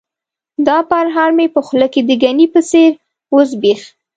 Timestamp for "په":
1.55-1.59, 2.53-2.59